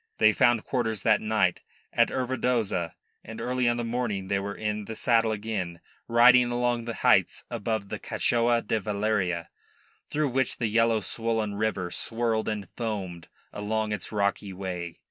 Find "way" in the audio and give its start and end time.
14.51-14.97